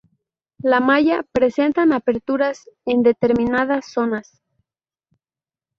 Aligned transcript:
La 0.63 0.79
malla 0.79 1.21
presentan 1.31 1.93
aperturas 1.93 2.67
en 2.85 3.03
determinadas 3.03 3.85
zonas. 3.85 4.41